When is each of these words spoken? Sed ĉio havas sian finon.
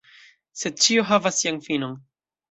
Sed 0.61 0.79
ĉio 0.85 1.03
havas 1.09 1.37
sian 1.41 1.59
finon. 1.67 1.93